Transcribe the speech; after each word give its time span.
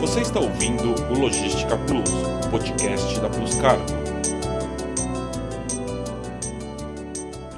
Você 0.00 0.20
está 0.20 0.38
ouvindo 0.38 0.94
o 1.10 1.18
Logística 1.18 1.74
Plus, 1.86 2.10
podcast 2.50 3.18
da 3.18 3.30
Plus 3.30 3.54
Cargo. 3.58 3.84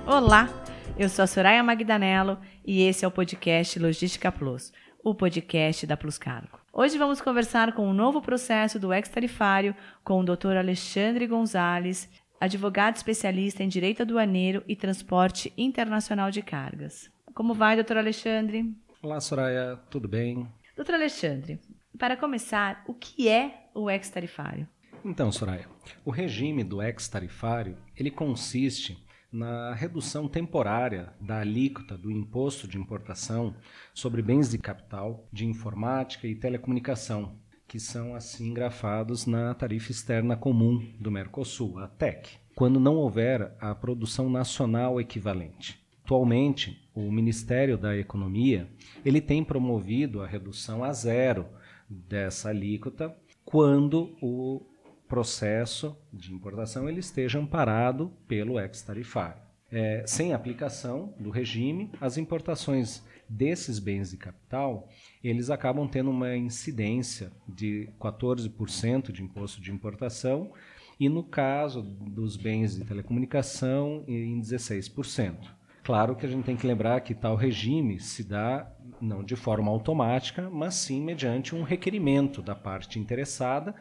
Olá, 0.07 0.49
eu 0.97 1.09
sou 1.09 1.25
a 1.25 1.27
Soraya 1.27 1.65
Magdanello 1.65 2.39
e 2.65 2.83
esse 2.83 3.05
é 3.05 3.09
o 3.09 3.11
podcast 3.11 3.77
Logística 3.81 4.31
Plus, 4.31 4.73
o 5.03 5.17
podcast 5.17 5.85
da 5.85 5.97
Plus 5.97 6.17
Cargo. 6.17 6.61
Hoje 6.73 6.97
vamos 6.97 7.21
conversar 7.21 7.73
com 7.73 7.83
o 7.83 7.91
um 7.91 7.95
novo 7.95 8.23
processo 8.23 8.79
do 8.79 8.93
ex-tarifário 8.93 9.75
com 10.05 10.21
o 10.21 10.25
Dr. 10.25 10.57
Alexandre 10.59 11.27
Gonzalez, 11.27 12.09
advogado 12.41 12.95
especialista 12.95 13.65
em 13.65 13.69
direito 13.69 14.03
aduaneiro 14.03 14.63
e 14.69 14.77
transporte 14.77 15.53
internacional 15.59 16.31
de 16.31 16.41
cargas. 16.41 17.11
Como 17.35 17.53
vai, 17.53 17.75
doutor 17.75 17.97
Alexandre? 17.97 18.73
Olá, 19.03 19.21
Soraya, 19.21 19.77
tudo 19.91 20.07
bem? 20.07 20.47
Doutor 20.79 20.95
Alexandre, 20.95 21.59
para 21.99 22.17
começar, 22.17 22.85
o 22.87 22.95
que 22.95 23.29
é 23.29 23.71
o 23.75 23.91
ex-tarifário? 23.91 24.69
Então, 25.05 25.33
Soraya, 25.33 25.67
o 26.05 26.11
regime 26.11 26.63
do 26.63 26.81
ex-tarifário, 26.81 27.77
ele 27.97 28.11
consiste 28.11 29.05
na 29.31 29.75
redução 29.75 30.27
temporária 30.29 31.13
da 31.21 31.41
alíquota 31.41 31.99
do 31.99 32.11
imposto 32.11 32.67
de 32.67 32.79
importação 32.79 33.55
sobre 33.93 34.23
bens 34.23 34.51
de 34.51 34.59
capital, 34.59 35.29
de 35.33 35.45
informática 35.45 36.27
e 36.27 36.35
telecomunicação, 36.35 37.37
que 37.67 37.79
são 37.79 38.15
assim 38.15 38.55
grafados 38.55 39.27
na 39.27 39.53
tarifa 39.55 39.91
externa 39.91 40.37
comum 40.37 40.95
do 40.99 41.11
Mercosul, 41.11 41.79
a 41.79 41.89
TEC, 41.89 42.39
quando 42.55 42.81
não 42.81 42.95
houver 42.95 43.55
a 43.61 43.75
produção 43.75 44.31
nacional 44.31 45.01
equivalente. 45.01 45.79
Atualmente, 46.05 46.89
o 46.95 47.13
Ministério 47.13 47.77
da 47.77 47.95
Economia 47.95 48.67
ele 49.05 49.21
tem 49.21 49.45
promovido 49.45 50.23
a 50.23 50.27
redução 50.27 50.83
a 50.83 50.91
zero 50.91 51.47
dessa 51.89 52.51
alíquota 52.51 53.17
quando 53.45 54.17
o 54.21 54.63
processo 55.09 55.97
de 56.13 56.35
importação 56.35 56.89
ele 56.89 57.01
esteja 57.01 57.39
amparado 57.39 58.13
pelo 58.27 58.61
ex-tarifário. 58.61 59.41
É, 59.71 60.03
sem 60.07 60.33
aplicação 60.33 61.15
do 61.19 61.31
regime, 61.31 61.91
as 62.01 62.17
importações 62.17 63.03
desses 63.29 63.79
bens 63.79 64.11
de 64.11 64.17
capital 64.17 64.89
eles 65.23 65.51
acabam 65.51 65.87
tendo 65.87 66.11
uma 66.11 66.37
incidência 66.37 67.31
de 67.47 67.89
14% 68.01 69.13
de 69.13 69.23
imposto 69.23 69.61
de 69.61 69.73
importação 69.73 70.53
e 70.99 71.09
no 71.09 71.23
caso 71.23 71.83
dos 71.83 72.37
bens 72.37 72.77
de 72.77 72.85
telecomunicação 72.85 74.05
em 74.07 74.41
16%. 74.41 75.37
Claro 75.85 76.17
que 76.17 76.27
a 76.27 76.29
gente 76.29 76.45
tem 76.45 76.57
que 76.57 76.67
lembrar 76.67 77.01
que 77.01 77.15
tal 77.15 77.35
regime 77.37 77.99
se 78.01 78.23
dá 78.23 78.71
não 79.01 79.23
de 79.23 79.37
forma 79.37 79.71
automática, 79.71 80.49
mas 80.51 80.75
sim 80.75 81.03
mediante 81.03 81.55
um 81.55 81.63
requerimento 81.63 82.43
da 82.43 82.55
parte 82.55 82.99
interessada, 82.99 83.75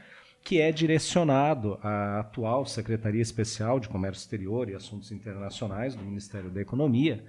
que 0.43 0.61
é 0.61 0.71
direcionado 0.71 1.77
à 1.83 2.19
atual 2.21 2.65
Secretaria 2.65 3.21
Especial 3.21 3.79
de 3.79 3.89
Comércio 3.89 4.21
Exterior 4.21 4.69
e 4.69 4.75
Assuntos 4.75 5.11
Internacionais 5.11 5.95
do 5.95 6.03
Ministério 6.03 6.49
da 6.49 6.61
Economia, 6.61 7.25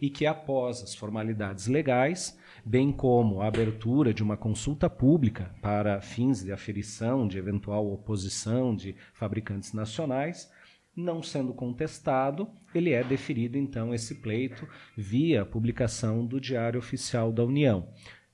e 0.00 0.08
que 0.08 0.26
após 0.26 0.82
as 0.82 0.94
formalidades 0.94 1.66
legais, 1.66 2.38
bem 2.64 2.90
como 2.90 3.42
a 3.42 3.48
abertura 3.48 4.14
de 4.14 4.22
uma 4.22 4.36
consulta 4.36 4.88
pública 4.88 5.54
para 5.60 6.00
fins 6.00 6.42
de 6.42 6.52
aferição 6.52 7.28
de 7.28 7.38
eventual 7.38 7.92
oposição 7.92 8.74
de 8.74 8.96
fabricantes 9.12 9.72
nacionais, 9.72 10.50
não 10.96 11.22
sendo 11.22 11.52
contestado, 11.52 12.48
ele 12.74 12.90
é 12.90 13.02
deferido 13.02 13.58
então 13.58 13.92
esse 13.92 14.16
pleito 14.16 14.68
via 14.96 15.44
publicação 15.44 16.24
do 16.24 16.40
Diário 16.40 16.78
Oficial 16.78 17.32
da 17.32 17.44
União. 17.44 17.88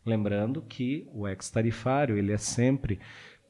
Lembrando 0.05 0.63
que 0.63 1.07
o 1.13 1.27
ex-tarifário 1.27 2.17
ele 2.17 2.33
é 2.33 2.39
sempre 2.39 2.99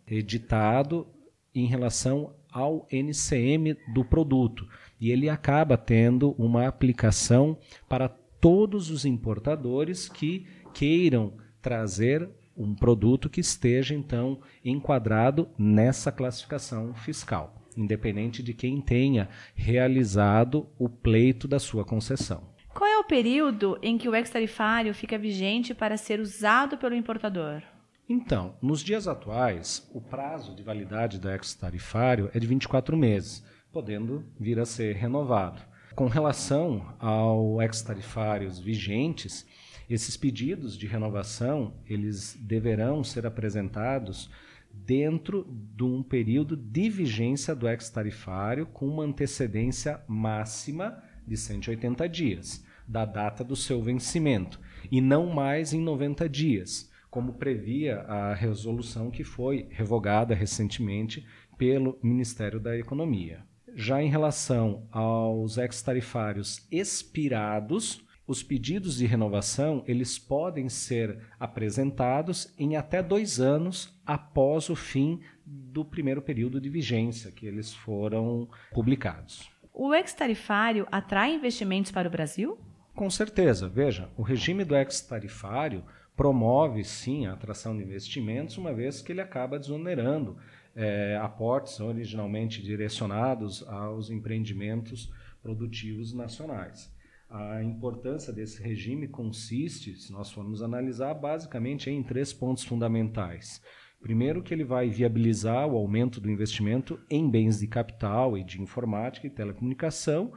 editado 0.06 1.06
em 1.54 1.66
relação 1.66 2.34
ao 2.52 2.86
NCM 2.90 3.76
do 3.94 4.04
produto 4.04 4.68
e 5.00 5.10
ele 5.10 5.28
acaba 5.28 5.76
tendo 5.76 6.32
uma 6.32 6.66
aplicação 6.66 7.58
para 7.88 8.08
todos 8.08 8.90
os 8.90 9.04
importadores 9.04 10.08
que 10.08 10.46
queiram 10.74 11.34
trazer 11.62 12.28
um 12.56 12.74
produto 12.74 13.28
que 13.28 13.40
esteja 13.40 13.94
então 13.94 14.40
enquadrado 14.64 15.48
nessa 15.56 16.10
classificação 16.10 16.94
fiscal 16.94 17.59
independente 17.82 18.42
de 18.42 18.54
quem 18.54 18.80
tenha 18.80 19.28
realizado 19.54 20.68
o 20.78 20.88
pleito 20.88 21.48
da 21.48 21.58
sua 21.58 21.84
concessão. 21.84 22.42
Qual 22.74 22.88
é 22.88 22.98
o 22.98 23.04
período 23.04 23.78
em 23.82 23.98
que 23.98 24.08
o 24.08 24.14
ex-tarifário 24.14 24.94
fica 24.94 25.18
vigente 25.18 25.74
para 25.74 25.96
ser 25.96 26.20
usado 26.20 26.78
pelo 26.78 26.94
importador? 26.94 27.62
Então, 28.08 28.56
nos 28.60 28.82
dias 28.82 29.06
atuais, 29.06 29.88
o 29.94 30.00
prazo 30.00 30.54
de 30.54 30.62
validade 30.62 31.18
do 31.18 31.30
ex-tarifário 31.30 32.30
é 32.34 32.38
de 32.38 32.46
24 32.46 32.96
meses, 32.96 33.44
podendo 33.72 34.24
vir 34.38 34.58
a 34.58 34.66
ser 34.66 34.96
renovado. 34.96 35.62
Com 35.94 36.06
relação 36.06 36.94
ao 36.98 37.60
ex-tarifários 37.62 38.58
vigentes, 38.58 39.46
esses 39.88 40.16
pedidos 40.16 40.76
de 40.78 40.86
renovação, 40.86 41.74
eles 41.86 42.36
deverão 42.40 43.02
ser 43.02 43.26
apresentados 43.26 44.30
dentro 44.72 45.46
de 45.76 45.84
um 45.84 46.02
período 46.02 46.56
de 46.56 46.88
vigência 46.88 47.54
do 47.54 47.68
ex-tarifário 47.68 48.66
com 48.66 48.86
uma 48.86 49.04
antecedência 49.04 50.02
máxima 50.08 51.02
de 51.26 51.36
180 51.36 52.08
dias 52.08 52.64
da 52.86 53.04
data 53.04 53.44
do 53.44 53.54
seu 53.54 53.80
vencimento 53.80 54.60
e 54.90 55.00
não 55.00 55.26
mais 55.26 55.72
em 55.72 55.80
90 55.80 56.28
dias, 56.28 56.90
como 57.08 57.34
previa 57.34 58.00
a 58.00 58.34
resolução 58.34 59.10
que 59.10 59.22
foi 59.22 59.68
revogada 59.70 60.34
recentemente 60.34 61.24
pelo 61.56 61.98
Ministério 62.02 62.58
da 62.58 62.76
Economia. 62.76 63.44
Já 63.74 64.02
em 64.02 64.08
relação 64.08 64.88
aos 64.90 65.56
ex-tarifários 65.56 66.66
expirados, 66.70 68.04
os 68.30 68.44
pedidos 68.44 68.98
de 68.98 69.06
renovação 69.06 69.82
eles 69.88 70.16
podem 70.16 70.68
ser 70.68 71.18
apresentados 71.36 72.54
em 72.56 72.76
até 72.76 73.02
dois 73.02 73.40
anos 73.40 73.92
após 74.06 74.70
o 74.70 74.76
fim 74.76 75.20
do 75.44 75.84
primeiro 75.84 76.22
período 76.22 76.60
de 76.60 76.68
vigência 76.68 77.32
que 77.32 77.44
eles 77.44 77.74
foram 77.74 78.48
publicados. 78.72 79.50
O 79.74 79.92
ex-tarifário 79.92 80.86
atrai 80.92 81.34
investimentos 81.34 81.90
para 81.90 82.06
o 82.06 82.10
Brasil? 82.10 82.56
Com 82.94 83.10
certeza. 83.10 83.68
Veja, 83.68 84.08
o 84.16 84.22
regime 84.22 84.62
do 84.62 84.76
ex-tarifário 84.76 85.82
promove 86.14 86.84
sim 86.84 87.26
a 87.26 87.32
atração 87.32 87.76
de 87.76 87.82
investimentos, 87.82 88.56
uma 88.56 88.72
vez 88.72 89.02
que 89.02 89.10
ele 89.10 89.20
acaba 89.20 89.58
desonerando 89.58 90.36
é, 90.76 91.18
aportes 91.20 91.80
originalmente 91.80 92.62
direcionados 92.62 93.66
aos 93.66 94.08
empreendimentos 94.08 95.12
produtivos 95.42 96.14
nacionais. 96.14 96.94
A 97.30 97.62
importância 97.62 98.32
desse 98.32 98.60
regime 98.60 99.06
consiste, 99.06 99.94
se 99.94 100.12
nós 100.12 100.32
formos 100.32 100.62
analisar, 100.62 101.14
basicamente 101.14 101.88
em 101.88 102.02
três 102.02 102.32
pontos 102.32 102.64
fundamentais. 102.64 103.62
Primeiro, 104.02 104.42
que 104.42 104.52
ele 104.52 104.64
vai 104.64 104.90
viabilizar 104.90 105.68
o 105.68 105.76
aumento 105.76 106.20
do 106.20 106.28
investimento 106.28 106.98
em 107.08 107.30
bens 107.30 107.60
de 107.60 107.68
capital 107.68 108.36
e 108.36 108.42
de 108.42 108.60
informática 108.60 109.28
e 109.28 109.30
telecomunicação 109.30 110.32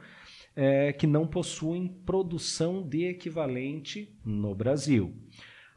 é, 0.54 0.92
que 0.92 1.04
não 1.04 1.26
possuem 1.26 1.88
produção 2.06 2.86
de 2.86 3.06
equivalente 3.06 4.16
no 4.24 4.54
Brasil. 4.54 5.16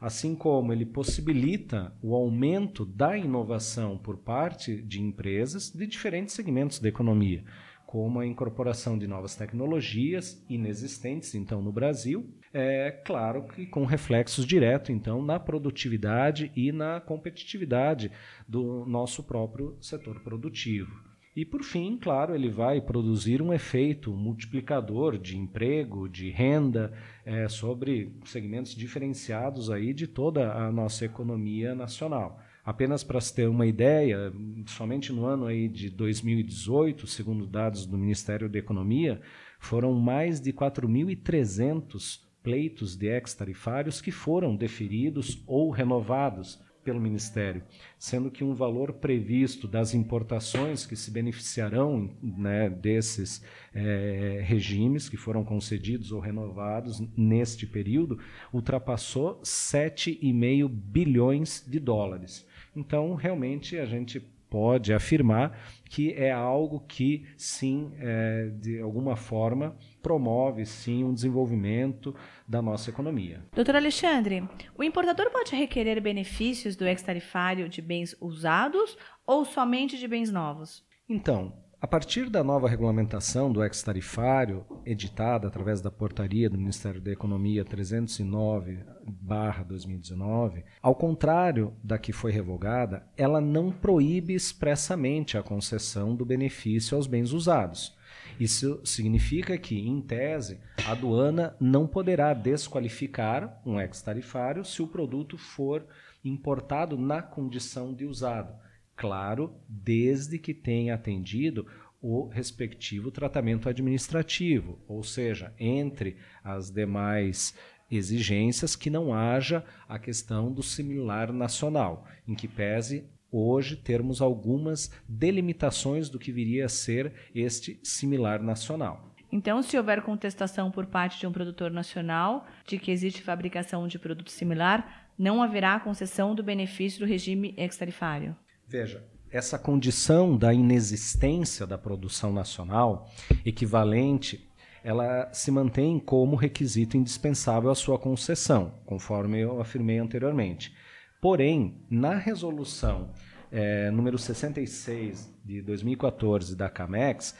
Assim 0.00 0.36
como 0.36 0.72
ele 0.72 0.86
possibilita 0.86 1.92
o 2.00 2.14
aumento 2.14 2.86
da 2.86 3.18
inovação 3.18 3.98
por 3.98 4.18
parte 4.18 4.80
de 4.82 5.02
empresas 5.02 5.72
de 5.72 5.84
diferentes 5.84 6.36
segmentos 6.36 6.78
da 6.78 6.88
economia 6.88 7.42
como 7.88 8.20
a 8.20 8.26
incorporação 8.26 8.98
de 8.98 9.06
novas 9.06 9.34
tecnologias 9.34 10.44
inexistentes 10.46 11.34
então 11.34 11.62
no 11.62 11.72
Brasil, 11.72 12.28
é 12.52 12.90
claro 12.90 13.44
que 13.44 13.64
com 13.64 13.86
reflexos 13.86 14.44
diretos 14.44 14.90
então 14.90 15.22
na 15.22 15.40
produtividade 15.40 16.52
e 16.54 16.70
na 16.70 17.00
competitividade 17.00 18.12
do 18.46 18.84
nosso 18.84 19.22
próprio 19.22 19.74
setor 19.80 20.20
produtivo. 20.20 20.92
E 21.34 21.46
por 21.46 21.62
fim, 21.62 21.96
claro, 21.96 22.34
ele 22.34 22.50
vai 22.50 22.78
produzir 22.78 23.40
um 23.40 23.54
efeito 23.54 24.12
multiplicador 24.12 25.16
de 25.16 25.38
emprego, 25.38 26.10
de 26.10 26.28
renda 26.28 26.92
é, 27.24 27.48
sobre 27.48 28.12
segmentos 28.26 28.74
diferenciados 28.74 29.70
aí 29.70 29.94
de 29.94 30.06
toda 30.06 30.52
a 30.52 30.70
nossa 30.70 31.06
economia 31.06 31.74
nacional. 31.74 32.38
Apenas 32.68 33.02
para 33.02 33.18
se 33.18 33.34
ter 33.34 33.48
uma 33.48 33.64
ideia, 33.64 34.30
somente 34.66 35.10
no 35.10 35.24
ano 35.24 35.46
aí 35.46 35.70
de 35.70 35.88
2018, 35.88 37.06
segundo 37.06 37.46
dados 37.46 37.86
do 37.86 37.96
Ministério 37.96 38.46
da 38.46 38.58
Economia, 38.58 39.22
foram 39.58 39.94
mais 39.94 40.38
de 40.38 40.52
4.300 40.52 42.20
pleitos 42.42 42.94
de 42.94 43.06
ex-tarifários 43.06 44.02
que 44.02 44.10
foram 44.10 44.54
deferidos 44.54 45.42
ou 45.46 45.70
renovados 45.70 46.62
pelo 46.84 47.00
Ministério, 47.00 47.62
sendo 47.98 48.30
que 48.30 48.42
um 48.42 48.54
valor 48.54 48.94
previsto 48.94 49.68
das 49.68 49.94
importações 49.94 50.86
que 50.86 50.96
se 50.96 51.10
beneficiarão 51.10 52.10
né, 52.22 52.70
desses 52.70 53.44
é, 53.74 54.40
regimes 54.44 55.08
que 55.08 55.16
foram 55.16 55.44
concedidos 55.44 56.12
ou 56.12 56.20
renovados 56.20 57.00
neste 57.16 57.66
período 57.66 58.18
ultrapassou 58.52 59.40
7,5 59.42 60.68
bilhões 60.68 61.64
de 61.66 61.78
dólares. 61.78 62.46
Então, 62.74 63.14
realmente, 63.14 63.76
a 63.76 63.84
gente 63.84 64.20
pode 64.50 64.92
afirmar 64.92 65.58
que 65.84 66.12
é 66.12 66.30
algo 66.30 66.80
que, 66.80 67.26
sim, 67.36 67.92
é, 67.98 68.50
de 68.60 68.80
alguma 68.80 69.16
forma, 69.16 69.76
promove, 70.02 70.66
sim, 70.66 71.04
um 71.04 71.14
desenvolvimento 71.14 72.14
da 72.46 72.60
nossa 72.60 72.90
economia. 72.90 73.42
Doutor 73.54 73.76
Alexandre, 73.76 74.46
o 74.76 74.82
importador 74.82 75.30
pode 75.30 75.54
requerer 75.54 76.00
benefícios 76.00 76.76
do 76.76 76.86
ex-tarifário 76.86 77.68
de 77.68 77.80
bens 77.80 78.16
usados 78.20 78.96
ou 79.26 79.44
somente 79.44 79.98
de 79.98 80.06
bens 80.06 80.30
novos? 80.30 80.86
Então, 81.08 81.52
a 81.80 81.86
partir 81.86 82.28
da 82.28 82.42
nova 82.42 82.68
regulamentação 82.68 83.52
do 83.52 83.62
ex-tarifário, 83.62 84.66
editada 84.84 85.46
através 85.46 85.80
da 85.80 85.92
portaria 85.92 86.50
do 86.50 86.58
Ministério 86.58 87.00
da 87.00 87.12
Economia 87.12 87.64
309-2019, 87.64 90.64
ao 90.82 90.96
contrário 90.96 91.72
da 91.82 91.96
que 91.96 92.12
foi 92.12 92.32
revogada, 92.32 93.06
ela 93.16 93.40
não 93.40 93.70
proíbe 93.70 94.34
expressamente 94.34 95.38
a 95.38 95.42
concessão 95.42 96.16
do 96.16 96.24
benefício 96.24 96.96
aos 96.96 97.06
bens 97.06 97.32
usados. 97.32 97.96
Isso 98.40 98.80
significa 98.84 99.56
que, 99.56 99.78
em 99.78 100.00
tese, 100.00 100.58
a 100.84 100.90
aduana 100.90 101.54
não 101.60 101.86
poderá 101.86 102.34
desqualificar 102.34 103.62
um 103.64 103.80
ex-tarifário 103.80 104.64
se 104.64 104.82
o 104.82 104.88
produto 104.88 105.38
for 105.38 105.86
importado 106.24 106.98
na 106.98 107.22
condição 107.22 107.94
de 107.94 108.04
usado 108.04 108.52
claro, 108.98 109.54
desde 109.68 110.40
que 110.40 110.52
tenha 110.52 110.96
atendido 110.96 111.64
o 112.02 112.26
respectivo 112.26 113.12
tratamento 113.12 113.68
administrativo, 113.68 114.78
ou 114.88 115.04
seja, 115.04 115.54
entre 115.58 116.16
as 116.42 116.68
demais 116.68 117.56
exigências 117.90 118.74
que 118.74 118.90
não 118.90 119.14
haja 119.14 119.64
a 119.88 119.98
questão 119.98 120.52
do 120.52 120.62
similar 120.62 121.32
nacional, 121.32 122.06
em 122.26 122.34
que 122.34 122.48
pese 122.48 123.08
hoje 123.30 123.76
termos 123.76 124.20
algumas 124.20 124.90
delimitações 125.08 126.08
do 126.08 126.18
que 126.18 126.32
viria 126.32 126.66
a 126.66 126.68
ser 126.68 127.12
este 127.32 127.78
similar 127.84 128.42
nacional. 128.42 129.14
Então, 129.30 129.62
se 129.62 129.76
houver 129.76 130.02
contestação 130.02 130.70
por 130.70 130.86
parte 130.86 131.20
de 131.20 131.26
um 131.26 131.32
produtor 131.32 131.70
nacional 131.70 132.46
de 132.66 132.78
que 132.78 132.90
existe 132.90 133.22
fabricação 133.22 133.86
de 133.86 133.98
produto 133.98 134.30
similar, 134.30 135.08
não 135.16 135.42
haverá 135.42 135.78
concessão 135.78 136.34
do 136.34 136.42
benefício 136.42 137.00
do 137.00 137.06
regime 137.06 137.54
ex-tarifário. 137.56 138.34
Veja, 138.68 139.02
essa 139.30 139.58
condição 139.58 140.36
da 140.36 140.52
inexistência 140.52 141.66
da 141.66 141.78
produção 141.78 142.30
nacional 142.30 143.08
equivalente, 143.42 144.46
ela 144.84 145.32
se 145.32 145.50
mantém 145.50 145.98
como 145.98 146.36
requisito 146.36 146.94
indispensável 146.94 147.70
à 147.70 147.74
sua 147.74 147.98
concessão, 147.98 148.74
conforme 148.84 149.40
eu 149.40 149.58
afirmei 149.58 149.98
anteriormente. 149.98 150.74
Porém, 151.18 151.82
na 151.90 152.14
resolução 152.14 153.10
é, 153.50 153.90
número 153.90 154.18
66 154.18 155.34
de 155.42 155.62
2014 155.62 156.54
da 156.54 156.68
CAMEX, 156.68 157.34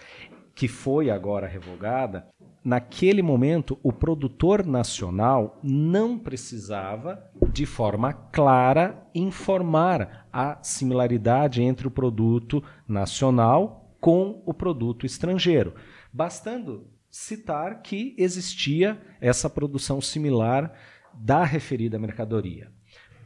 que 0.54 0.66
foi 0.66 1.10
agora 1.10 1.46
revogada, 1.46 2.26
naquele 2.68 3.22
momento 3.22 3.78
o 3.82 3.90
produtor 3.90 4.66
nacional 4.66 5.58
não 5.62 6.18
precisava, 6.18 7.18
de 7.50 7.64
forma 7.64 8.12
clara, 8.12 9.08
informar 9.14 10.28
a 10.30 10.62
similaridade 10.62 11.62
entre 11.62 11.88
o 11.88 11.90
produto 11.90 12.62
nacional 12.86 13.96
com 13.98 14.42
o 14.44 14.52
produto 14.52 15.06
estrangeiro, 15.06 15.74
bastando 16.12 16.86
citar 17.10 17.80
que 17.80 18.14
existia 18.18 19.00
essa 19.18 19.48
produção 19.48 19.98
similar 19.98 20.70
da 21.14 21.44
referida 21.44 21.98
mercadoria. 21.98 22.70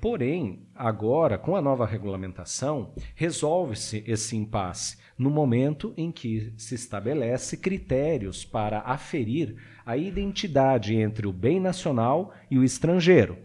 Porém, 0.01 0.69
agora, 0.73 1.37
com 1.37 1.57
a 1.57 1.61
nova 1.61 1.85
regulamentação, 1.85 2.95
resolve-se 3.17 4.05
esse 4.07 4.37
impasse 4.37 4.99
no 5.23 5.31
momento 5.31 5.95
em 5.97 6.11
que 6.11 6.53
se 6.57 6.75
estabelece 6.75 7.57
critérios 7.57 8.45
para 8.45 8.81
aferir 8.81 9.55
a 9.87 9.97
identidade 9.97 10.97
entre 10.97 11.27
o 11.29 11.33
bem 11.33 11.61
nacional 11.61 12.35
e 12.51 12.59
o 12.59 12.65
estrangeiro. 12.65 13.39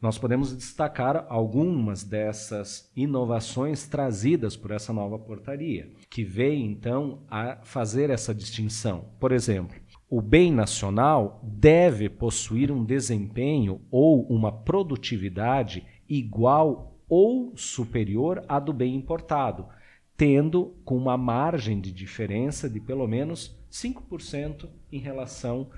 Nós 0.00 0.18
podemos 0.18 0.56
destacar 0.56 1.26
algumas 1.28 2.02
dessas 2.02 2.90
inovações 2.96 3.86
trazidas 3.86 4.56
por 4.56 4.72
essa 4.72 4.92
nova 4.92 5.18
portaria, 5.18 5.90
que 6.10 6.24
veio 6.24 6.64
então 6.64 7.20
a 7.30 7.58
fazer 7.62 8.10
essa 8.10 8.34
distinção. 8.34 9.04
Por 9.20 9.30
exemplo, 9.30 9.76
o 10.10 10.20
bem 10.20 10.50
nacional 10.50 11.40
deve 11.44 12.08
possuir 12.08 12.72
um 12.72 12.84
desempenho 12.84 13.80
ou 13.90 14.26
uma 14.26 14.50
produtividade 14.50 15.86
igual 16.08 16.98
ou 17.08 17.52
superior 17.54 18.42
à 18.48 18.58
do 18.58 18.72
bem 18.72 18.96
importado, 18.96 19.68
tendo 20.16 20.74
com 20.84 20.96
uma 20.96 21.16
margem 21.16 21.80
de 21.80 21.92
diferença 21.92 22.68
de 22.68 22.80
pelo 22.80 23.06
menos 23.06 23.56
5% 23.70 24.68
em 24.90 24.98
relação 24.98 25.70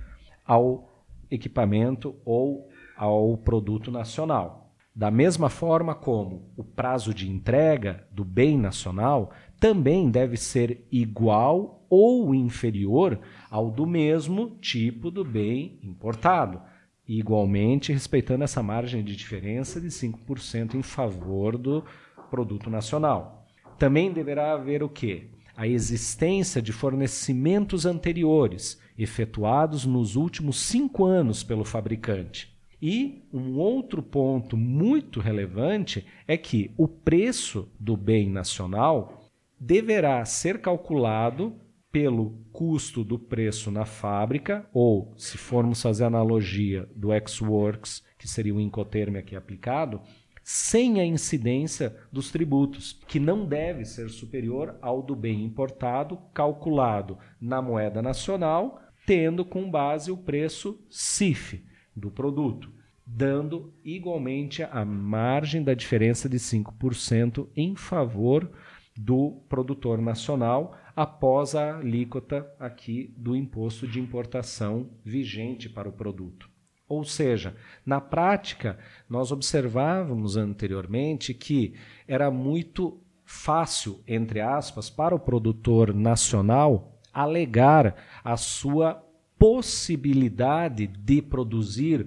ao 0.45 1.05
equipamento 1.31 2.17
ou 2.25 2.69
ao 2.97 3.37
produto 3.39 3.91
nacional. 3.91 4.65
Da 4.95 5.11
mesma 5.11 5.49
forma 5.49 5.93
como 5.93 6.53
o 6.57 6.63
prazo 6.63 7.13
de 7.13 7.29
entrega 7.29 8.07
do 8.13 8.25
bem 8.25 8.57
nacional 8.57 9.33
também 9.59 10.09
deve 10.09 10.37
ser 10.37 10.87
igual 10.91 11.85
ou 11.91 12.33
inferior 12.35 13.19
ao 13.51 13.71
do 13.71 13.87
mesmo 13.87 14.57
tipo 14.61 15.11
do 15.11 15.25
bem 15.25 15.81
importado, 15.83 16.61
igualmente 17.09 17.93
respeitando 17.93 18.45
essa 18.45 18.63
margem 18.63 19.03
de 19.03 19.17
diferença 19.17 19.81
de 19.81 19.89
5% 19.89 20.75
em 20.75 20.83
favor 20.83 21.59
do 21.59 21.85
produto 22.31 22.71
nacional. 22.71 23.44
Também 23.79 24.13
deverá 24.13 24.53
haver 24.53 24.83
o 24.83 24.89
quê? 24.89 25.29
A 25.57 25.67
existência 25.67 26.61
de 26.61 26.73
fornecimentos 26.73 27.87
anteriores, 27.87 28.81
efetuados 28.99 29.85
nos 29.85 30.17
últimos 30.17 30.57
cinco 30.61 31.05
anos 31.05 31.43
pelo 31.43 31.65
fabricante. 31.65 32.53
E 32.81 33.23
um 33.33 33.57
outro 33.57 34.03
ponto 34.03 34.57
muito 34.57 35.21
relevante 35.21 36.05
é 36.27 36.37
que 36.37 36.71
o 36.77 36.87
preço 36.87 37.69
do 37.79 37.97
bem 37.97 38.29
nacional 38.29 39.31
deverá 39.59 40.25
ser 40.25 40.61
calculado 40.61 41.55
pelo 41.91 42.45
custo 42.53 43.05
do 43.05 43.19
preço 43.19 43.71
na 43.71 43.85
fábrica, 43.85 44.69
ou, 44.75 45.15
se 45.17 45.39
formos 45.39 45.81
fazer 45.81 46.05
analogia 46.05 46.89
do 46.95 47.13
ex-works, 47.13 48.03
que 48.19 48.29
seria 48.29 48.53
o 48.53 48.61
incoterm 48.61 49.17
aqui 49.17 49.37
aplicado, 49.37 50.01
sem 50.45 51.01
a 51.01 51.07
incidência 51.07 51.97
dos 52.13 52.31
tributos, 52.31 53.01
que 53.09 53.19
não 53.19 53.47
deve 53.47 53.87
ser 53.87 54.11
superior 54.11 54.77
ao 54.83 55.03
do 55.03 55.17
bem 55.17 55.43
importado, 55.43 56.19
calculado 56.35 57.19
na 57.41 57.63
moeda 57.63 58.03
nacional, 58.03 58.79
tendo 59.07 59.43
com 59.43 59.71
base 59.71 60.13
o 60.13 60.19
preço 60.19 60.79
CIF 60.91 61.65
do 61.97 62.11
produto, 62.11 62.71
dando 63.07 63.73
igualmente 63.83 64.63
a 64.63 64.85
margem 64.85 65.63
da 65.63 65.73
diferença 65.73 66.29
de 66.29 66.37
5% 66.37 67.49
em 67.57 67.75
favor 67.75 68.51
do 68.95 69.43
produtor 69.49 70.01
nacional 70.01 70.77
após 70.95 71.55
a 71.55 71.79
alíquota 71.79 72.47
aqui 72.59 73.15
do 73.17 73.35
imposto 73.35 73.89
de 73.89 73.99
importação 73.99 74.91
vigente 75.03 75.69
para 75.69 75.89
o 75.89 75.93
produto. 75.93 76.54
Ou 76.89 77.05
seja, 77.05 77.57
na 77.85 78.01
prática, 78.01 78.79
nós 79.09 79.33
observávamos 79.33 80.37
anteriormente 80.37 81.33
que 81.33 81.75
era 82.07 82.31
muito 82.31 83.01
fácil, 83.25 84.01
entre 84.07 84.41
aspas, 84.41 84.91
para 84.91 85.15
o 85.15 85.19
produtor 85.19 85.95
nacional 85.95 87.01
alegar 87.13 87.95
a 88.23 88.37
sua 88.37 89.03
possibilidade 89.39 90.87
de 90.87 91.23
produzir 91.23 92.07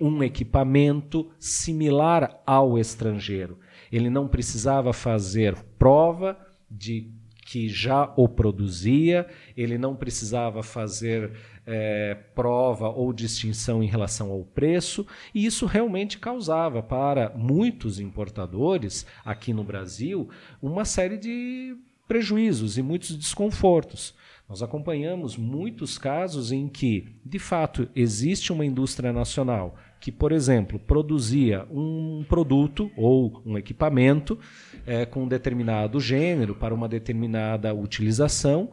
um 0.00 0.22
equipamento 0.22 1.30
similar 1.38 2.40
ao 2.46 2.78
estrangeiro. 2.78 3.58
Ele 3.92 4.10
não 4.10 4.26
precisava 4.26 4.92
fazer 4.92 5.54
prova 5.78 6.38
de 6.70 7.10
que 7.44 7.68
já 7.68 8.12
o 8.16 8.28
produzia, 8.28 9.26
ele 9.56 9.76
não 9.76 9.94
precisava 9.94 10.62
fazer 10.62 11.32
é, 11.66 12.14
prova 12.34 12.88
ou 12.88 13.12
distinção 13.12 13.82
em 13.82 13.86
relação 13.86 14.30
ao 14.30 14.44
preço, 14.44 15.06
e 15.34 15.44
isso 15.44 15.66
realmente 15.66 16.18
causava 16.18 16.82
para 16.82 17.30
muitos 17.36 18.00
importadores 18.00 19.06
aqui 19.24 19.52
no 19.52 19.64
Brasil 19.64 20.28
uma 20.60 20.84
série 20.84 21.16
de 21.16 21.76
prejuízos 22.06 22.76
e 22.78 22.82
muitos 22.82 23.16
desconfortos. 23.16 24.14
Nós 24.48 24.62
acompanhamos 24.62 25.36
muitos 25.36 25.96
casos 25.96 26.52
em 26.52 26.68
que, 26.68 27.16
de 27.24 27.38
fato, 27.38 27.88
existe 27.96 28.52
uma 28.52 28.64
indústria 28.64 29.12
nacional 29.12 29.76
que, 29.98 30.12
por 30.12 30.32
exemplo, 30.32 30.78
produzia 30.78 31.66
um 31.70 32.24
produto 32.28 32.90
ou 32.94 33.42
um 33.46 33.56
equipamento 33.56 34.38
é, 34.86 35.06
com 35.06 35.24
um 35.24 35.28
determinado 35.28 35.98
gênero 35.98 36.54
para 36.54 36.74
uma 36.74 36.86
determinada 36.86 37.72
utilização 37.72 38.70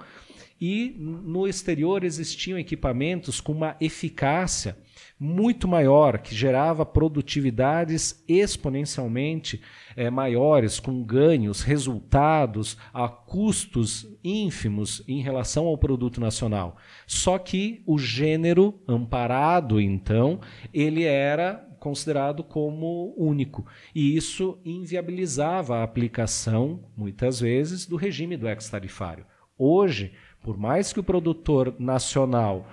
e 0.59 0.93
no 0.99 1.47
exterior 1.47 2.03
existiam 2.03 2.59
equipamentos 2.59 3.41
com 3.41 3.53
uma 3.53 3.75
eficácia 3.79 4.77
muito 5.23 5.67
maior, 5.67 6.17
que 6.17 6.33
gerava 6.33 6.83
produtividades 6.83 8.23
exponencialmente 8.27 9.61
é, 9.95 10.09
maiores, 10.09 10.79
com 10.79 11.03
ganhos, 11.03 11.61
resultados 11.61 12.75
a 12.91 13.07
custos 13.07 14.07
ínfimos 14.23 15.03
em 15.07 15.21
relação 15.21 15.67
ao 15.67 15.77
produto 15.77 16.19
nacional. 16.19 16.75
Só 17.05 17.37
que 17.37 17.83
o 17.85 17.99
gênero 17.99 18.81
amparado, 18.87 19.79
então, 19.79 20.39
ele 20.73 21.03
era 21.03 21.69
considerado 21.79 22.43
como 22.43 23.13
único. 23.15 23.63
E 23.93 24.17
isso 24.17 24.57
inviabilizava 24.65 25.77
a 25.77 25.83
aplicação, 25.83 26.85
muitas 26.97 27.39
vezes, 27.39 27.85
do 27.85 27.95
regime 27.95 28.35
do 28.35 28.49
ex-tarifário. 28.49 29.27
Hoje, 29.55 30.13
por 30.41 30.57
mais 30.57 30.91
que 30.91 30.99
o 30.99 31.03
produtor 31.03 31.75
nacional 31.77 32.65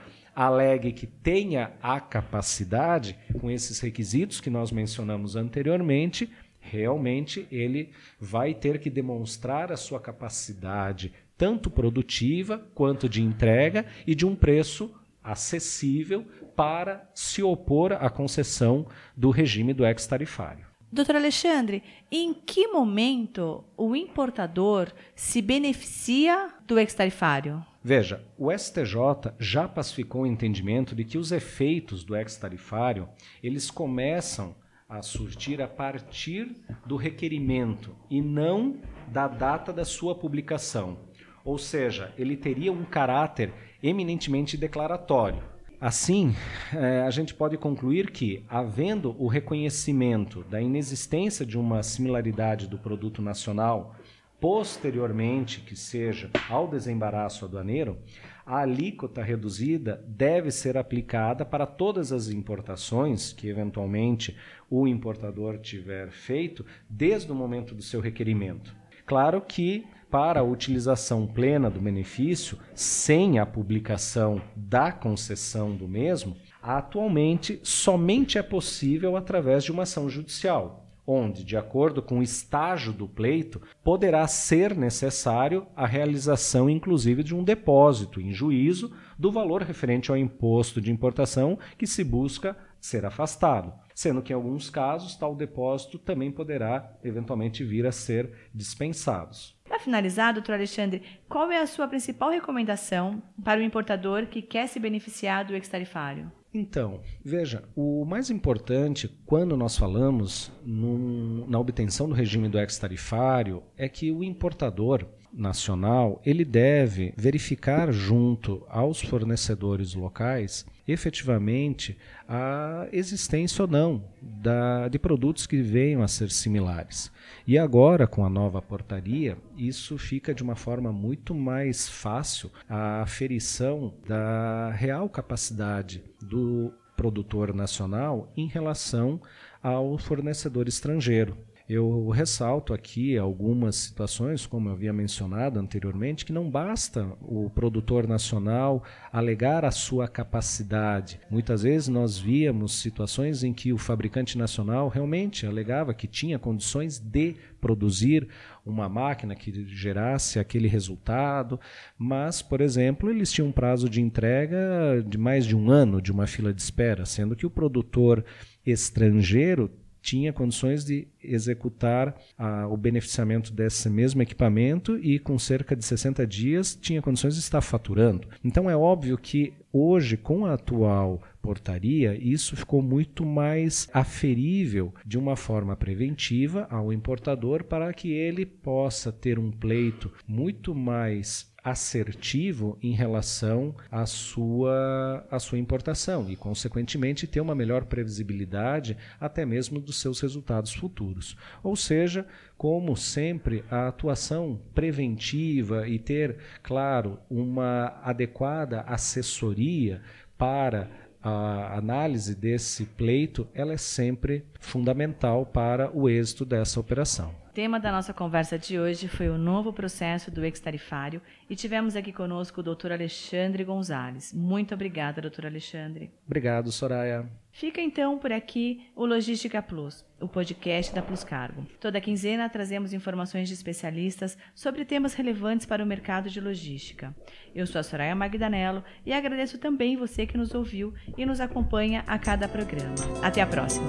alegue 0.44 0.92
que 0.92 1.06
tenha 1.06 1.72
a 1.82 1.98
capacidade, 1.98 3.18
com 3.40 3.50
esses 3.50 3.80
requisitos 3.80 4.40
que 4.40 4.48
nós 4.48 4.70
mencionamos 4.70 5.34
anteriormente, 5.34 6.30
realmente 6.60 7.48
ele 7.50 7.90
vai 8.20 8.54
ter 8.54 8.78
que 8.78 8.88
demonstrar 8.88 9.72
a 9.72 9.76
sua 9.76 9.98
capacidade, 9.98 11.12
tanto 11.36 11.68
produtiva 11.68 12.64
quanto 12.72 13.08
de 13.08 13.20
entrega 13.20 13.84
e 14.06 14.14
de 14.14 14.24
um 14.24 14.36
preço 14.36 14.94
acessível 15.24 16.24
para 16.54 17.10
se 17.12 17.42
opor 17.42 17.92
à 17.92 18.08
concessão 18.08 18.86
do 19.16 19.30
regime 19.30 19.74
do 19.74 19.84
ex-tarifário. 19.84 20.66
Doutor 20.90 21.16
Alexandre, 21.16 21.82
em 22.12 22.32
que 22.32 22.68
momento 22.68 23.64
o 23.76 23.96
importador 23.96 24.92
se 25.16 25.42
beneficia 25.42 26.50
do 26.64 26.78
ex-tarifário? 26.78 27.66
Veja, 27.82 28.24
o 28.36 28.50
STJ 28.50 29.32
já 29.38 29.68
pacificou 29.68 30.22
o 30.22 30.26
entendimento 30.26 30.94
de 30.94 31.04
que 31.04 31.16
os 31.16 31.30
efeitos 31.30 32.02
do 32.02 32.16
ex-tarifário 32.16 33.08
eles 33.42 33.70
começam 33.70 34.54
a 34.88 35.02
surtir 35.02 35.60
a 35.60 35.68
partir 35.68 36.56
do 36.86 36.96
requerimento 36.96 37.94
e 38.10 38.20
não 38.20 38.78
da 39.06 39.28
data 39.28 39.72
da 39.72 39.84
sua 39.84 40.14
publicação. 40.14 40.98
Ou 41.44 41.58
seja, 41.58 42.12
ele 42.18 42.36
teria 42.36 42.72
um 42.72 42.84
caráter 42.84 43.52
eminentemente 43.82 44.56
declaratório. 44.56 45.42
Assim, 45.80 46.34
é, 46.74 47.02
a 47.02 47.10
gente 47.10 47.32
pode 47.32 47.56
concluir 47.56 48.10
que, 48.10 48.44
havendo 48.48 49.14
o 49.16 49.28
reconhecimento 49.28 50.42
da 50.44 50.60
inexistência 50.60 51.46
de 51.46 51.56
uma 51.56 51.84
similaridade 51.84 52.66
do 52.66 52.76
produto 52.76 53.22
nacional, 53.22 53.94
posteriormente, 54.40 55.60
que 55.60 55.74
seja 55.74 56.30
ao 56.48 56.68
desembaraço 56.68 57.44
aduaneiro, 57.44 57.98
a 58.46 58.60
alíquota 58.60 59.22
reduzida 59.22 60.02
deve 60.06 60.50
ser 60.50 60.78
aplicada 60.78 61.44
para 61.44 61.66
todas 61.66 62.12
as 62.12 62.28
importações 62.28 63.32
que, 63.32 63.48
eventualmente, 63.48 64.36
o 64.70 64.88
importador 64.88 65.58
tiver 65.58 66.10
feito 66.10 66.64
desde 66.88 67.30
o 67.30 67.34
momento 67.34 67.74
do 67.74 67.82
seu 67.82 68.00
requerimento. 68.00 68.74
Claro 69.04 69.42
que 69.42 69.84
para 70.10 70.40
a 70.40 70.44
utilização 70.44 71.26
plena 71.26 71.68
do 71.68 71.80
benefício, 71.80 72.58
sem 72.74 73.38
a 73.38 73.44
publicação 73.44 74.40
da 74.56 74.90
concessão 74.90 75.76
do 75.76 75.86
mesmo, 75.86 76.34
atualmente 76.62 77.60
somente 77.62 78.38
é 78.38 78.42
possível 78.42 79.16
através 79.16 79.62
de 79.62 79.70
uma 79.70 79.82
ação 79.82 80.08
judicial, 80.08 80.87
onde, 81.08 81.42
de 81.42 81.56
acordo 81.56 82.02
com 82.02 82.18
o 82.18 82.22
estágio 82.22 82.92
do 82.92 83.08
pleito, 83.08 83.62
poderá 83.82 84.26
ser 84.28 84.76
necessário 84.76 85.66
a 85.74 85.86
realização, 85.86 86.68
inclusive, 86.68 87.22
de 87.22 87.34
um 87.34 87.42
depósito 87.42 88.20
em 88.20 88.30
juízo 88.30 88.94
do 89.18 89.32
valor 89.32 89.62
referente 89.62 90.10
ao 90.10 90.16
imposto 90.18 90.82
de 90.82 90.92
importação 90.92 91.58
que 91.78 91.86
se 91.86 92.04
busca 92.04 92.54
ser 92.78 93.06
afastado, 93.06 93.72
sendo 93.94 94.22
que 94.22 94.32
em 94.32 94.36
alguns 94.36 94.68
casos 94.68 95.16
tal 95.16 95.34
depósito 95.34 95.98
também 95.98 96.30
poderá 96.30 96.96
eventualmente 97.02 97.64
vir 97.64 97.86
a 97.86 97.92
ser 97.92 98.50
dispensados. 98.54 99.58
Para 99.66 99.80
finalizar, 99.80 100.34
doutor 100.34 100.54
Alexandre, 100.54 101.02
qual 101.28 101.50
é 101.50 101.58
a 101.58 101.66
sua 101.66 101.88
principal 101.88 102.30
recomendação 102.30 103.22
para 103.42 103.60
o 103.60 103.64
importador 103.64 104.26
que 104.26 104.42
quer 104.42 104.68
se 104.68 104.78
beneficiar 104.78 105.44
do 105.44 105.54
ex-tarifário? 105.54 106.30
Então, 106.52 107.00
veja, 107.22 107.62
o 107.76 108.04
mais 108.04 108.30
importante 108.30 109.08
quando 109.26 109.56
nós 109.56 109.76
falamos 109.76 110.50
num, 110.64 111.46
na 111.46 111.58
obtenção 111.58 112.08
do 112.08 112.14
regime 112.14 112.48
do 112.48 112.58
ex-tarifário 112.58 113.62
é 113.76 113.88
que 113.88 114.10
o 114.10 114.24
importador 114.24 115.06
nacional 115.32 116.20
ele 116.24 116.44
deve 116.44 117.12
verificar 117.16 117.92
junto 117.92 118.64
aos 118.68 119.00
fornecedores 119.00 119.94
locais 119.94 120.66
efetivamente 120.86 121.98
a 122.26 122.88
existência 122.92 123.62
ou 123.62 123.68
não 123.68 124.04
da, 124.20 124.88
de 124.88 124.98
produtos 124.98 125.46
que 125.46 125.60
venham 125.60 126.02
a 126.02 126.08
ser 126.08 126.30
similares. 126.30 127.12
E 127.46 127.58
agora, 127.58 128.06
com 128.06 128.24
a 128.24 128.30
nova 128.30 128.62
portaria, 128.62 129.36
isso 129.56 129.98
fica 129.98 130.34
de 130.34 130.42
uma 130.42 130.56
forma 130.56 130.90
muito 130.90 131.34
mais 131.34 131.88
fácil 131.88 132.50
a 132.68 133.02
aferição 133.02 133.92
da 134.06 134.70
real 134.70 135.08
capacidade 135.08 136.02
do 136.22 136.72
produtor 136.96 137.54
nacional 137.54 138.32
em 138.36 138.48
relação 138.48 139.20
ao 139.62 139.98
fornecedor 139.98 140.66
estrangeiro. 140.66 141.36
Eu 141.68 142.08
ressalto 142.08 142.72
aqui 142.72 143.18
algumas 143.18 143.76
situações, 143.76 144.46
como 144.46 144.70
eu 144.70 144.72
havia 144.72 144.90
mencionado 144.90 145.60
anteriormente, 145.60 146.24
que 146.24 146.32
não 146.32 146.50
basta 146.50 147.06
o 147.20 147.50
produtor 147.50 148.08
nacional 148.08 148.82
alegar 149.12 149.66
a 149.66 149.70
sua 149.70 150.08
capacidade. 150.08 151.20
Muitas 151.28 151.64
vezes 151.64 151.86
nós 151.88 152.18
víamos 152.18 152.80
situações 152.80 153.44
em 153.44 153.52
que 153.52 153.70
o 153.70 153.76
fabricante 153.76 154.38
nacional 154.38 154.88
realmente 154.88 155.44
alegava 155.44 155.92
que 155.92 156.06
tinha 156.06 156.38
condições 156.38 156.98
de 156.98 157.36
produzir 157.60 158.26
uma 158.64 158.88
máquina 158.88 159.34
que 159.34 159.66
gerasse 159.66 160.38
aquele 160.38 160.68
resultado, 160.68 161.60
mas, 161.98 162.40
por 162.40 162.62
exemplo, 162.62 163.10
eles 163.10 163.30
tinham 163.30 163.48
um 163.48 163.52
prazo 163.52 163.90
de 163.90 164.00
entrega 164.00 165.04
de 165.06 165.18
mais 165.18 165.44
de 165.44 165.54
um 165.54 165.70
ano 165.70 166.00
de 166.00 166.12
uma 166.12 166.26
fila 166.26 166.50
de 166.50 166.62
espera, 166.62 167.04
sendo 167.04 167.36
que 167.36 167.44
o 167.44 167.50
produtor 167.50 168.24
estrangeiro 168.64 169.70
tinha 170.08 170.32
condições 170.32 170.86
de 170.86 171.06
executar 171.22 172.16
ah, 172.38 172.66
o 172.66 172.78
beneficiamento 172.78 173.52
desse 173.52 173.90
mesmo 173.90 174.22
equipamento 174.22 174.98
e, 174.98 175.18
com 175.18 175.38
cerca 175.38 175.76
de 175.76 175.84
60 175.84 176.26
dias, 176.26 176.74
tinha 176.74 177.02
condições 177.02 177.34
de 177.34 177.40
estar 177.40 177.60
faturando. 177.60 178.26
Então, 178.42 178.70
é 178.70 178.74
óbvio 178.74 179.18
que 179.18 179.52
hoje, 179.70 180.16
com 180.16 180.46
a 180.46 180.54
atual 180.54 181.20
portaria, 181.42 182.16
isso 182.18 182.56
ficou 182.56 182.80
muito 182.80 183.26
mais 183.26 183.86
aferível 183.92 184.94
de 185.04 185.18
uma 185.18 185.36
forma 185.36 185.76
preventiva 185.76 186.66
ao 186.70 186.90
importador 186.90 187.64
para 187.64 187.92
que 187.92 188.10
ele 188.10 188.46
possa 188.46 189.12
ter 189.12 189.38
um 189.38 189.50
pleito 189.50 190.10
muito 190.26 190.74
mais 190.74 191.52
assertivo 191.70 192.78
em 192.82 192.92
relação 192.92 193.74
à 193.90 194.06
sua, 194.06 195.26
à 195.30 195.38
sua 195.38 195.58
importação 195.58 196.30
e, 196.30 196.36
consequentemente, 196.36 197.26
ter 197.26 197.40
uma 197.40 197.54
melhor 197.54 197.84
previsibilidade 197.84 198.96
até 199.20 199.44
mesmo 199.44 199.80
dos 199.80 200.00
seus 200.00 200.20
resultados 200.20 200.72
futuros. 200.72 201.36
Ou 201.62 201.76
seja, 201.76 202.26
como 202.56 202.96
sempre, 202.96 203.64
a 203.70 203.88
atuação 203.88 204.60
preventiva 204.74 205.88
e 205.88 205.98
ter, 205.98 206.36
claro, 206.62 207.18
uma 207.30 207.98
adequada 208.02 208.80
assessoria 208.82 210.00
para 210.36 210.90
a 211.22 211.76
análise 211.76 212.34
desse 212.34 212.84
pleito, 212.84 213.48
ela 213.52 213.72
é 213.72 213.76
sempre 213.76 214.44
fundamental 214.60 215.44
para 215.44 215.90
o 215.94 216.08
êxito 216.08 216.44
dessa 216.44 216.78
operação 216.78 217.34
tema 217.58 217.80
da 217.80 217.90
nossa 217.90 218.14
conversa 218.14 218.56
de 218.56 218.78
hoje 218.78 219.08
foi 219.08 219.28
o 219.28 219.36
novo 219.36 219.72
processo 219.72 220.30
do 220.30 220.44
ex-tarifário 220.44 221.20
e 221.50 221.56
tivemos 221.56 221.96
aqui 221.96 222.12
conosco 222.12 222.60
o 222.60 222.62
doutor 222.62 222.92
Alexandre 222.92 223.64
Gonzalez. 223.64 224.32
Muito 224.32 224.74
obrigada, 224.74 225.20
doutor 225.20 225.44
Alexandre. 225.46 226.08
Obrigado, 226.24 226.70
Soraya. 226.70 227.28
Fica 227.50 227.80
então 227.80 228.16
por 228.16 228.30
aqui 228.30 228.88
o 228.94 229.04
Logística 229.04 229.60
Plus, 229.60 230.06
o 230.20 230.28
podcast 230.28 230.94
da 230.94 231.02
Plus 231.02 231.24
Cargo. 231.24 231.66
Toda 231.80 232.00
quinzena 232.00 232.48
trazemos 232.48 232.92
informações 232.92 233.48
de 233.48 233.54
especialistas 233.54 234.38
sobre 234.54 234.84
temas 234.84 235.14
relevantes 235.14 235.66
para 235.66 235.82
o 235.82 235.86
mercado 235.86 236.30
de 236.30 236.40
logística. 236.40 237.12
Eu 237.52 237.66
sou 237.66 237.80
a 237.80 237.82
Soraya 237.82 238.14
Magdanello 238.14 238.84
e 239.04 239.12
agradeço 239.12 239.58
também 239.58 239.96
você 239.96 240.24
que 240.24 240.38
nos 240.38 240.54
ouviu 240.54 240.94
e 241.16 241.26
nos 241.26 241.40
acompanha 241.40 242.04
a 242.06 242.20
cada 242.20 242.46
programa. 242.46 242.94
Até 243.20 243.42
a 243.42 243.46
próxima. 243.48 243.88